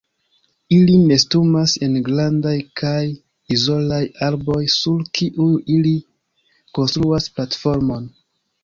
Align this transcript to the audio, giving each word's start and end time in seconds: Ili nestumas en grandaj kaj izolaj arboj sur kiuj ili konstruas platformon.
Ili 0.77 0.95
nestumas 1.09 1.75
en 1.87 1.99
grandaj 2.07 2.55
kaj 2.81 3.03
izolaj 3.59 4.03
arboj 4.31 4.59
sur 4.79 5.05
kiuj 5.21 5.53
ili 5.79 5.97
konstruas 6.81 7.35
platformon. 7.39 8.15